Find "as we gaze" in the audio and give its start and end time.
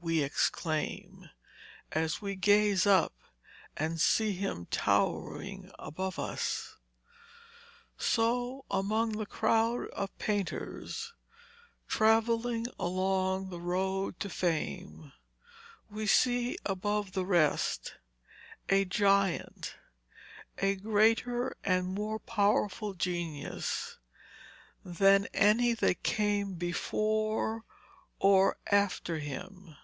1.92-2.86